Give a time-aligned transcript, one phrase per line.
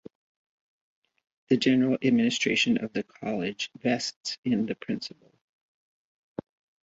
[1.49, 5.31] The general administration of the College vests in the Principal.